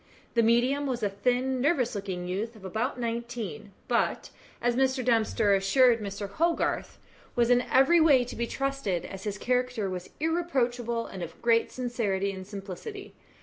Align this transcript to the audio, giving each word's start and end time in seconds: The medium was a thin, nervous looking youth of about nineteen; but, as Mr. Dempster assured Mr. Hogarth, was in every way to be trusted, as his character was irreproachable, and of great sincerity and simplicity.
The 0.33 0.41
medium 0.41 0.87
was 0.87 1.03
a 1.03 1.11
thin, 1.11 1.61
nervous 1.61 1.93
looking 1.93 2.27
youth 2.27 2.55
of 2.55 2.65
about 2.65 2.99
nineteen; 2.99 3.71
but, 3.87 4.31
as 4.59 4.75
Mr. 4.75 5.05
Dempster 5.05 5.53
assured 5.53 5.99
Mr. 6.01 6.27
Hogarth, 6.27 6.97
was 7.35 7.51
in 7.51 7.61
every 7.71 7.99
way 8.01 8.23
to 8.25 8.35
be 8.35 8.47
trusted, 8.47 9.05
as 9.05 9.25
his 9.25 9.37
character 9.37 9.91
was 9.91 10.09
irreproachable, 10.19 11.05
and 11.05 11.21
of 11.21 11.39
great 11.43 11.71
sincerity 11.71 12.31
and 12.31 12.47
simplicity. 12.47 13.13